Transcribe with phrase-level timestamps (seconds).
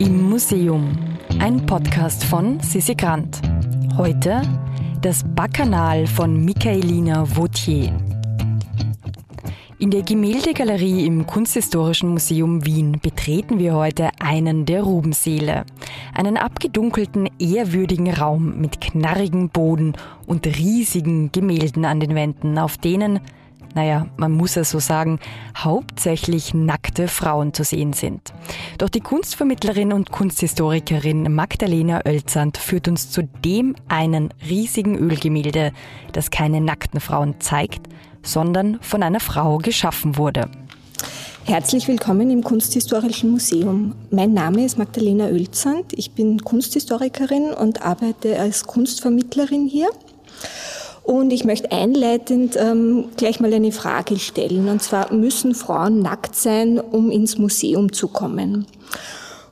[0.00, 0.96] Im Museum.
[1.40, 3.42] Ein Podcast von Sissi Grant.
[3.98, 4.40] Heute
[5.02, 7.92] das Bacchanal von Michaelina Vautier.
[9.78, 15.66] In der Gemäldegalerie im Kunsthistorischen Museum Wien betreten wir heute einen der Rubenseele.
[16.14, 19.92] Einen abgedunkelten, ehrwürdigen Raum mit knarrigem Boden
[20.26, 23.20] und riesigen Gemälden an den Wänden, auf denen
[23.74, 25.20] naja, man muss es so sagen,
[25.56, 28.32] hauptsächlich nackte Frauen zu sehen sind.
[28.78, 35.72] Doch die Kunstvermittlerin und Kunsthistorikerin Magdalena Oelzand führt uns zu dem einen riesigen Ölgemälde,
[36.12, 37.86] das keine nackten Frauen zeigt,
[38.22, 40.48] sondern von einer Frau geschaffen wurde.
[41.44, 43.94] Herzlich willkommen im Kunsthistorischen Museum.
[44.10, 45.92] Mein Name ist Magdalena Oelzand.
[45.96, 49.88] Ich bin Kunsthistorikerin und arbeite als Kunstvermittlerin hier.
[51.10, 54.68] Und ich möchte einleitend ähm, gleich mal eine Frage stellen.
[54.68, 58.64] Und zwar, müssen Frauen nackt sein, um ins Museum zu kommen?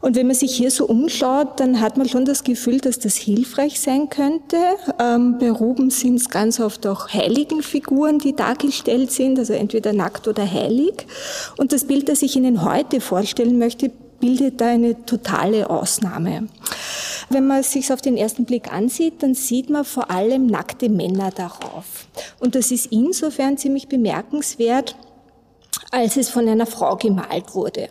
[0.01, 3.17] Und wenn man sich hier so umschaut, dann hat man schon das Gefühl, dass das
[3.17, 4.57] hilfreich sein könnte.
[5.01, 9.93] Ähm, bei Ruben sind es ganz oft auch heiligen Figuren, die dargestellt sind, also entweder
[9.93, 11.09] nackt oder heilig.
[11.57, 16.49] Und das Bild, das ich Ihnen heute vorstellen möchte, bildet da eine totale Ausnahme.
[17.31, 20.89] Wenn man es sich auf den ersten Blick ansieht, dann sieht man vor allem nackte
[20.89, 22.07] Männer darauf.
[22.41, 24.97] Und das ist insofern ziemlich bemerkenswert,
[25.91, 27.89] als es von einer Frau gemalt wurde.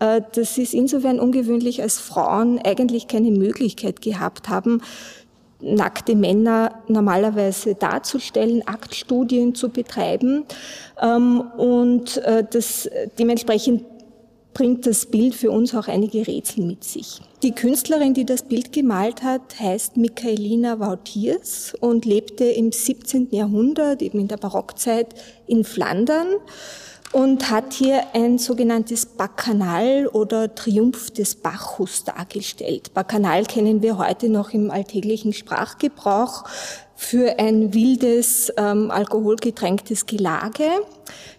[0.00, 4.82] Äh, das ist insofern ungewöhnlich, als Frauen eigentlich keine Möglichkeit gehabt haben,
[5.60, 10.44] nackte Männer normalerweise darzustellen, Aktstudien zu betreiben
[11.00, 13.84] ähm, und äh, das dementsprechend
[14.56, 17.20] bringt das Bild für uns auch einige Rätsel mit sich.
[17.42, 23.28] Die Künstlerin, die das Bild gemalt hat, heißt Michaelina Vautiers und lebte im 17.
[23.32, 25.14] Jahrhundert, eben in der Barockzeit,
[25.46, 26.28] in Flandern
[27.12, 32.94] und hat hier ein sogenanntes Bacchanal oder Triumph des Bacchus dargestellt.
[32.94, 36.44] Bacchanal kennen wir heute noch im alltäglichen Sprachgebrauch
[36.96, 40.64] für ein wildes, ähm, alkoholgetränktes Gelage.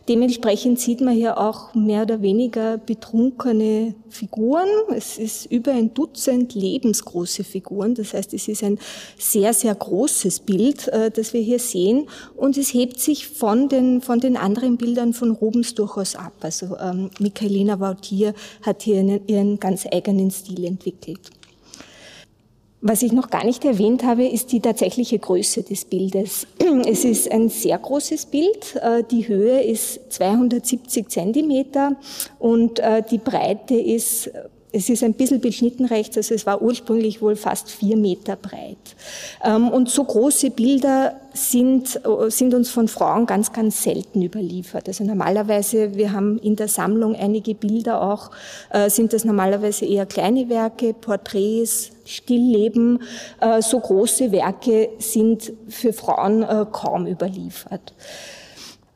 [0.08, 4.70] Dementsprechend sieht man hier auch mehr oder weniger betrunkene Figuren.
[4.96, 7.94] Es ist über ein Dutzend lebensgroße Figuren.
[7.96, 8.80] Das heißt, es ist ein
[9.18, 12.08] sehr, sehr großes Bild, äh, das wir hier sehen.
[12.38, 16.34] Und es hebt sich von den, von den anderen Bildern von Rubens durchaus ab.
[16.40, 21.32] Also ähm, Michaelina Vautier hat hier einen, ihren ganz eigenen Stil entwickelt.
[22.80, 26.48] Was ich noch gar nicht erwähnt habe, ist die tatsächliche Größe des Bildes.
[26.86, 28.76] Es ist ein sehr großes Bild.
[28.76, 31.96] Äh, die Höhe ist 270 Zentimeter
[32.38, 34.32] und äh, die Breite ist
[34.72, 38.78] es ist ein bisschen beschnitten rechts, also es war ursprünglich wohl fast vier Meter breit.
[39.44, 44.88] Ähm, und so große Bilder sind, äh, sind uns von Frauen ganz, ganz selten überliefert.
[44.88, 48.32] Also normalerweise, wir haben in der Sammlung einige Bilder auch,
[48.70, 53.02] äh, sind das normalerweise eher kleine Werke, Porträts, Stillleben.
[53.40, 57.94] Äh, so große Werke sind für Frauen kaum überliefert.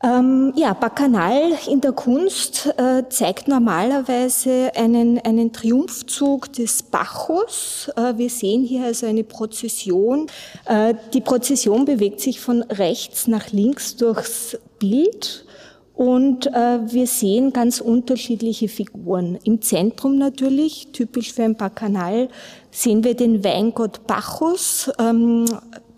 [0.03, 7.91] Ähm, ja, Bacchanal in der Kunst äh, zeigt normalerweise einen, einen Triumphzug des Bacchus.
[7.95, 10.28] Äh, wir sehen hier also eine Prozession.
[10.66, 15.45] Äh, die Prozession bewegt sich von rechts nach links durchs Bild.
[15.94, 19.38] Und äh, wir sehen ganz unterschiedliche Figuren.
[19.44, 22.29] Im Zentrum natürlich, typisch für ein Bacchanal,
[22.72, 25.45] sehen wir den Weingott Bacchus, ähm,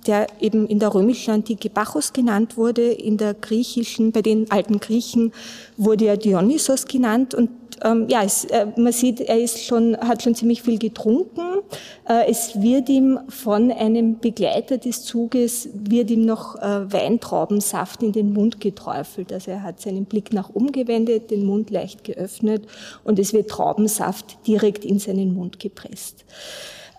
[0.04, 4.80] der eben in der römischen Antike Bacchus genannt wurde, in der griechischen, bei den alten
[4.80, 5.32] Griechen
[5.78, 7.50] wurde er Dionysos genannt und
[7.84, 11.62] ähm, ja, es, äh, man sieht, er ist schon, hat schon ziemlich viel getrunken.
[12.08, 18.12] Äh, es wird ihm von einem Begleiter des Zuges, wird ihm noch äh, Weintraubensaft in
[18.12, 19.34] den Mund geträufelt.
[19.34, 22.68] Also er hat seinen Blick nach oben gewendet, den Mund leicht geöffnet
[23.04, 26.26] und es wird Traubensaft direkt in seinen Mund gepresst.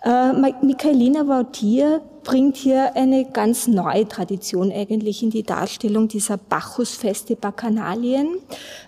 [0.03, 7.37] Äh, Michaelina Vautier bringt hier eine ganz neue Tradition eigentlich in die Darstellung dieser Bacchusfeste
[7.37, 8.27] Bacchanalien,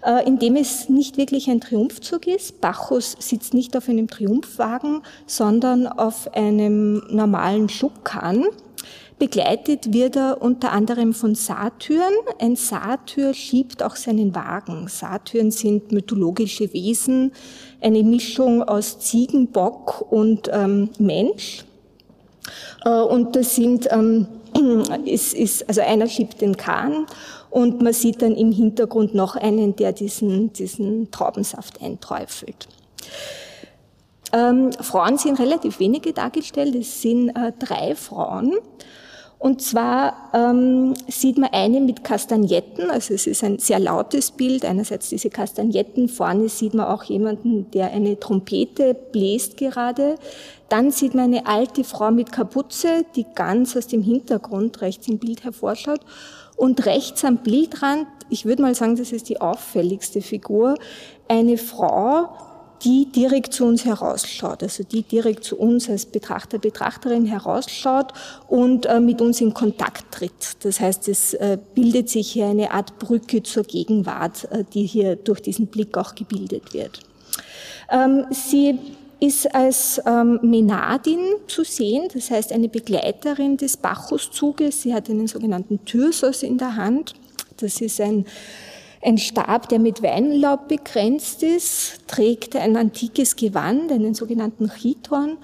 [0.05, 2.59] äh, in dem es nicht wirklich ein Triumphzug ist.
[2.59, 8.45] Bacchus sitzt nicht auf einem Triumphwagen, sondern auf einem normalen Schubkarren.
[9.19, 12.13] Begleitet wird er unter anderem von Satyren.
[12.40, 14.87] Ein Satyr schiebt auch seinen Wagen.
[14.87, 17.31] Satyren sind mythologische Wesen,
[17.81, 21.66] eine Mischung aus Ziegen, Bock und ähm, Mensch.
[22.85, 24.28] Äh, und das sind, ähm,
[25.05, 27.05] ist, ist, also einer schiebt den Kahn
[27.49, 32.67] und man sieht dann im Hintergrund noch einen, der diesen, diesen Traubensaft einträufelt.
[34.34, 38.55] Ähm, Frauen sind relativ wenige dargestellt, es sind äh, drei Frauen.
[39.39, 44.66] Und zwar ähm, sieht man eine mit Kastagnetten, also es ist ein sehr lautes Bild.
[44.66, 50.16] Einerseits diese Kastagnetten, vorne sieht man auch jemanden, der eine Trompete bläst gerade.
[50.69, 55.19] Dann sieht man eine alte Frau mit Kapuze, die ganz aus dem Hintergrund rechts im
[55.19, 56.01] Bild hervorschaut.
[56.55, 60.73] Und rechts am Bildrand, ich würde mal sagen, das ist die auffälligste Figur,
[61.28, 62.29] eine Frau,
[62.84, 68.14] die direkt zu uns herausschaut, also die direkt zu uns als Betrachter, Betrachterin herausschaut
[68.47, 70.64] und äh, mit uns in Kontakt tritt.
[70.64, 75.16] Das heißt, es äh, bildet sich hier eine Art Brücke zur Gegenwart, äh, die hier
[75.16, 77.00] durch diesen Blick auch gebildet wird.
[77.90, 78.78] Ähm, sie
[79.20, 84.84] ist als ähm, Menadin zu sehen, das heißt eine Begleiterin des Bacchuszuges.
[84.84, 87.16] Sie hat einen sogenannten Thyrsos in der Hand.
[87.58, 88.26] Das ist ein
[89.02, 95.38] ein Stab, der mit Weinlaub begrenzt ist, trägt ein antikes Gewand, einen sogenannten Chiton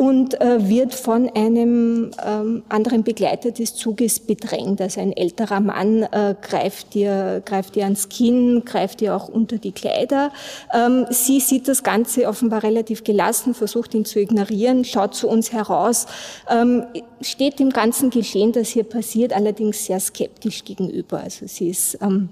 [0.00, 4.80] und äh, wird von einem ähm, anderen Begleiter des Zuges bedrängt.
[4.80, 9.58] Also ein älterer Mann äh, greift, ihr, greift ihr ans Kinn, greift ihr auch unter
[9.58, 10.32] die Kleider.
[10.72, 15.52] Ähm, sie sieht das Ganze offenbar relativ gelassen, versucht ihn zu ignorieren, schaut zu uns
[15.52, 16.06] heraus,
[16.48, 16.84] ähm,
[17.20, 21.20] steht dem ganzen Geschehen, das hier passiert, allerdings sehr skeptisch gegenüber.
[21.20, 22.30] Also sie ist ähm,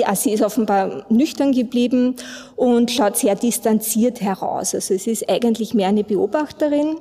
[0.00, 2.16] ja, sie ist offenbar nüchtern geblieben
[2.56, 4.74] und schaut sehr distanziert heraus.
[4.74, 6.96] Also es ist eigentlich mehr eine Beobachterin.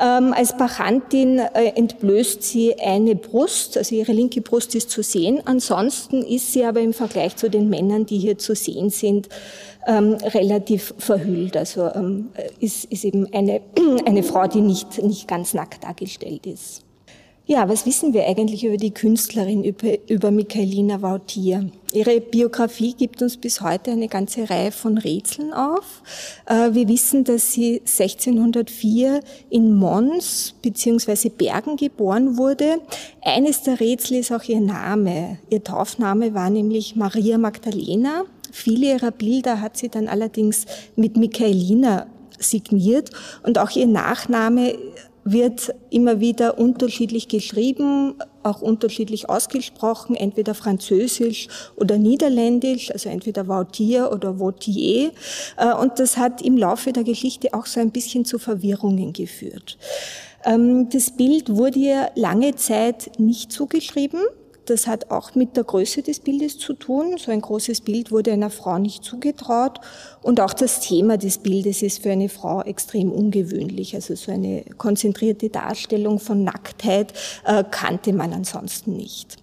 [0.00, 5.40] Ähm, als Bachantin äh, entblößt sie eine Brust, also ihre linke Brust ist zu sehen.
[5.44, 9.28] Ansonsten ist sie aber im Vergleich zu den Männern, die hier zu sehen sind,
[9.86, 11.56] ähm, relativ verhüllt.
[11.56, 13.60] Also ähm, ist, ist eben eine,
[14.04, 16.82] eine Frau, die nicht, nicht ganz nackt dargestellt ist.
[17.50, 21.68] Ja, was wissen wir eigentlich über die Künstlerin, über, über Michaelina Vautier?
[21.92, 26.00] Ihre Biografie gibt uns bis heute eine ganze Reihe von Rätseln auf.
[26.46, 29.18] Äh, wir wissen, dass sie 1604
[29.50, 31.30] in Mons bzw.
[31.30, 32.82] Bergen geboren wurde.
[33.20, 35.38] Eines der Rätsel ist auch ihr Name.
[35.50, 38.26] Ihr Taufname war nämlich Maria Magdalena.
[38.52, 42.06] Viele ihrer Bilder hat sie dann allerdings mit Michaelina
[42.38, 43.10] signiert
[43.42, 44.76] und auch ihr Nachname
[45.24, 54.10] wird immer wieder unterschiedlich geschrieben, auch unterschiedlich ausgesprochen, entweder französisch oder niederländisch, also entweder Vautier
[54.12, 55.12] oder Vautier.
[55.56, 59.78] Äh, und das hat im Laufe der Geschichte auch so ein bisschen zu Verwirrungen geführt.
[60.44, 64.20] Ähm, das Bild wurde ihr lange Zeit nicht zugeschrieben.
[64.70, 67.16] Das hat auch mit der Größe des Bildes zu tun.
[67.18, 69.80] So ein großes Bild wurde einer Frau nicht zugetraut.
[70.22, 73.96] Und auch das Thema des Bildes ist für eine Frau extrem ungewöhnlich.
[73.96, 77.12] Also so eine konzentrierte Darstellung von Nacktheit
[77.44, 79.38] äh, kannte man ansonsten nicht.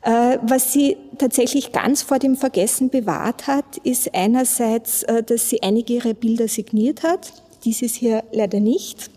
[0.00, 5.62] Äh, was sie tatsächlich ganz vor dem Vergessen bewahrt hat, ist einerseits, äh, dass sie
[5.62, 7.34] einige ihrer Bilder signiert hat.
[7.66, 9.10] Dieses hier leider nicht.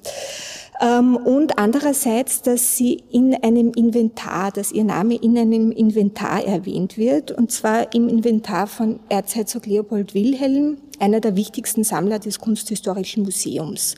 [0.83, 6.97] Ähm, und andererseits, dass sie in einem Inventar, dass ihr Name in einem Inventar erwähnt
[6.97, 13.23] wird, und zwar im Inventar von Erzherzog Leopold Wilhelm, einer der wichtigsten Sammler des Kunsthistorischen
[13.23, 13.95] Museums.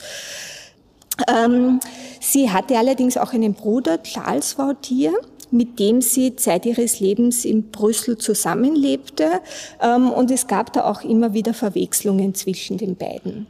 [1.28, 1.80] Ähm,
[2.20, 5.14] sie hatte allerdings auch einen Bruder, Charles Vautier,
[5.50, 9.40] mit dem sie Zeit ihres Lebens in Brüssel zusammenlebte.
[9.82, 13.48] Ähm, und es gab da auch immer wieder Verwechslungen zwischen den beiden.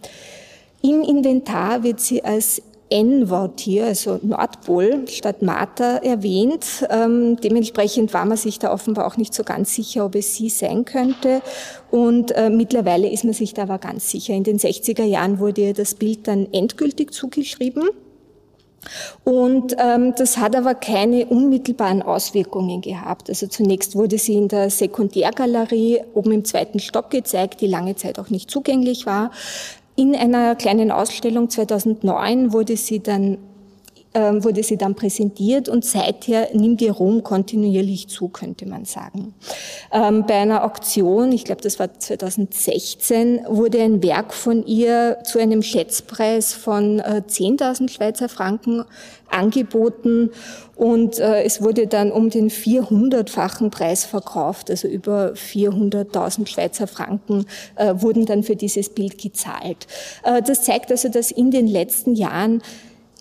[0.81, 6.85] Im Inventar wird sie als N-Wort hier, also Nordpol statt Martha erwähnt.
[6.89, 10.49] Ähm, dementsprechend war man sich da offenbar auch nicht so ganz sicher, ob es sie
[10.49, 11.41] sein könnte.
[11.89, 14.33] Und äh, mittlerweile ist man sich da aber ganz sicher.
[14.33, 17.89] In den 60er Jahren wurde ihr das Bild dann endgültig zugeschrieben.
[19.24, 23.29] Und ähm, das hat aber keine unmittelbaren Auswirkungen gehabt.
[23.29, 28.19] Also zunächst wurde sie in der Sekundärgalerie oben im zweiten Stock gezeigt, die lange Zeit
[28.19, 29.31] auch nicht zugänglich war.
[29.97, 33.37] In einer kleinen Ausstellung 2009 wurde sie dann
[34.15, 39.34] wurde sie dann präsentiert und seither nimmt ihr Ruhm kontinuierlich zu, könnte man sagen.
[39.91, 45.39] Ähm, bei einer Auktion, ich glaube, das war 2016, wurde ein Werk von ihr zu
[45.39, 48.86] einem Schätzpreis von 10.000 äh, Schweizer Franken
[49.29, 50.31] angeboten
[50.75, 57.45] und äh, es wurde dann um den 400-fachen Preis verkauft, also über 400.000 Schweizer Franken
[57.75, 59.88] äh, wurden dann für dieses Bild gezahlt.
[60.24, 62.62] das zeigt also, dass in den letzten Jahren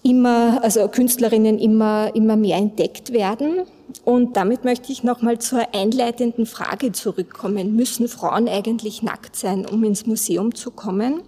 [0.05, 3.63] immer, also Künstlerinnen immer, immer mehr entdeckt werden.
[4.05, 7.75] Und damit möchte ich nochmal zur einleitenden Frage zurückkommen.
[7.75, 11.23] Müssen Frauen eigentlich nackt sein, um ins Museum zu kommen?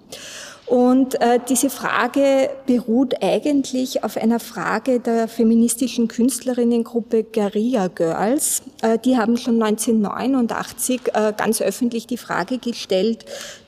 [0.67, 8.63] Und äh, diese Frage beruht eigentlich auf einer Frage der feministischen Künstlerinnengruppe Guerilla Girls.
[8.83, 13.25] Äh, die haben schon 1989 äh, ganz öffentlich die Frage gestellt,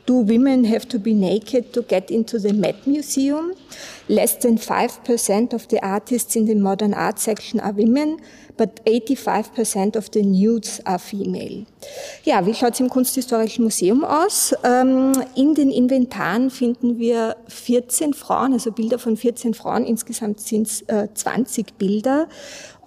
[0.09, 3.53] Do women have to be naked to get into the Met Museum?
[4.09, 8.19] Less than 5% of the artists in the modern art section are women,
[8.57, 11.67] but 85% of the nudes are female.
[12.25, 14.55] Ja, wie schaut es im Kunsthistorischen Museum aus?
[14.65, 19.85] Ähm, in den Inventaren finden wir 14 Frauen, also Bilder von 14 Frauen.
[19.85, 22.29] Insgesamt sind es 20 Bilder.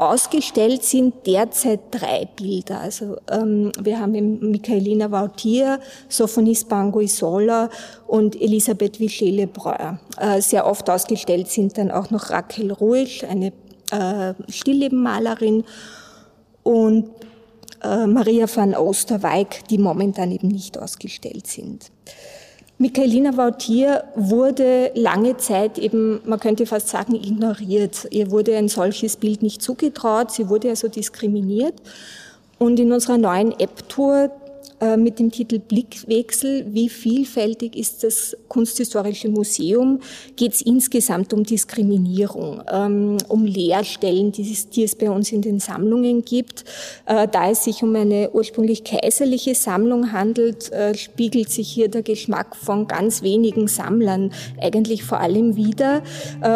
[0.01, 2.81] Ausgestellt sind derzeit drei Bilder.
[2.81, 5.79] Also ähm, wir haben Michaelina Vautier,
[6.09, 7.69] Sophonis Bango-Isola
[8.07, 9.99] und Elisabeth Vichet-Lebrun.
[10.17, 13.53] Äh, sehr oft ausgestellt sind dann auch noch Raquel Ruisch, eine
[13.91, 15.65] äh, Stilllebenmalerin
[16.63, 17.11] und
[17.83, 21.91] äh, Maria van Oosterwijk, die momentan eben nicht ausgestellt sind.
[22.81, 28.07] Michaelina Vautier wurde lange Zeit eben, man könnte fast sagen, ignoriert.
[28.09, 31.75] Ihr wurde ein solches Bild nicht zugetraut, sie wurde also diskriminiert.
[32.57, 34.31] Und in unserer neuen App-Tour
[34.97, 39.99] mit dem Titel Blickwechsel, wie vielfältig ist das Kunsthistorische Museum,
[40.35, 45.41] geht es insgesamt um Diskriminierung, ähm, um Leerstellen, die es, die es bei uns in
[45.41, 46.65] den Sammlungen gibt.
[47.05, 52.01] Äh, da es sich um eine ursprünglich kaiserliche Sammlung handelt, äh, spiegelt sich hier der
[52.01, 56.01] Geschmack von ganz wenigen Sammlern eigentlich vor allem wieder.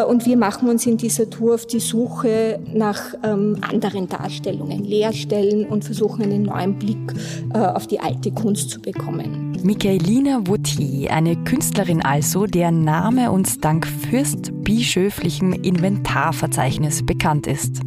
[0.08, 5.66] Und wir machen uns in dieser Tour auf die Suche nach ähm, anderen Darstellungen, Leerstellen
[5.68, 7.14] und versuchen einen neuen Blick
[7.54, 9.58] auf die alte Kunst zu bekommen.
[9.64, 17.82] Michaelina Vautier, eine Künstlerin also, deren Name uns dank fürstbischöflichem Inventarverzeichnis bekannt ist.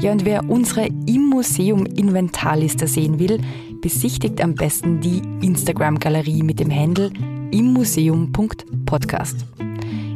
[0.00, 3.40] Ja, und wer unsere im Museum Inventarliste sehen will,
[3.80, 7.10] besichtigt am besten die Instagram-Galerie mit dem Handle
[7.52, 9.46] immuseum.podcast.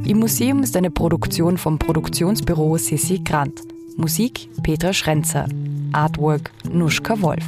[0.07, 3.62] Im Museum ist eine Produktion vom Produktionsbüro Sissi Grant.
[3.97, 5.47] Musik Petra Schrenzer.
[5.93, 7.45] Artwork Nuschka Wolf.